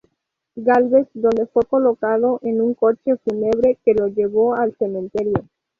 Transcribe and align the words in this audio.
Gálvez, 0.55 1.07
donde 1.13 1.45
fue 1.45 1.61
colocado 1.69 2.39
en 2.41 2.59
un 2.59 2.73
coche 2.73 3.17
fúnebre 3.17 3.77
que 3.85 3.93
lo 3.93 4.07
llevó 4.07 4.55
al 4.55 4.75
cementerio. 4.79 5.47